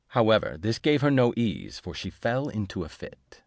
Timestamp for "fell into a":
2.09-2.89